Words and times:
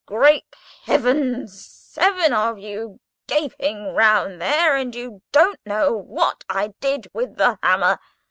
Great 0.07 0.45
heavens! 0.85 1.63
Seven 1.63 2.33
of 2.33 2.57
you, 2.57 2.99
gaping 3.27 3.93
round 3.93 4.41
there, 4.41 4.75
and 4.75 4.95
you 4.95 5.21
don't 5.31 5.59
know 5.63 5.95
what 5.95 6.43
I 6.49 6.69
did 6.79 7.07
with 7.13 7.35
the 7.37 7.59
hammer!" 7.61 7.99